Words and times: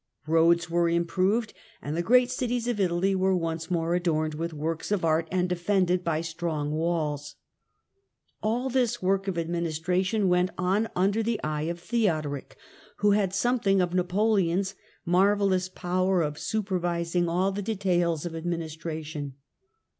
Roads 0.25 0.67
were 0.67 0.89
improved, 0.89 1.53
and 1.79 1.95
the 1.95 2.01
great 2.01 2.31
cities 2.31 2.67
of 2.67 2.79
Italy 2.79 3.13
were 3.13 3.37
once 3.37 3.69
more 3.69 3.93
adorned 3.93 4.33
with 4.33 4.51
works 4.51 4.91
of 4.91 5.05
art 5.05 5.27
and 5.31 5.47
defended 5.47 6.03
by 6.03 6.21
strong 6.21 6.71
walls, 6.71 7.35
All 8.41 8.71
this 8.71 9.03
work 9.03 9.27
of 9.27 9.37
administration 9.37 10.27
went 10.27 10.49
on 10.57 10.89
under 10.95 11.21
the 11.21 11.39
eye 11.43 11.69
of 11.69 11.79
Theodoric, 11.79 12.57
who 12.95 13.11
had 13.11 13.31
something 13.31 13.79
of 13.79 13.93
Napoleon'! 13.93 14.65
marvellous 15.05 15.69
power 15.69 16.23
of 16.23 16.39
supervising 16.39 17.29
all 17.29 17.51
the 17.51 17.61
details 17.61 18.25
oi 18.25 18.35
administration. 18.35 19.35